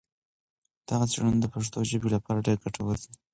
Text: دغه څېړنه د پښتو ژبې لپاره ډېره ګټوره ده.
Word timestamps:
دغه 0.89 1.05
څېړنه 1.11 1.37
د 1.41 1.45
پښتو 1.53 1.77
ژبې 1.89 2.09
لپاره 2.15 2.43
ډېره 2.45 2.61
ګټوره 2.63 2.97
ده. 3.01 3.09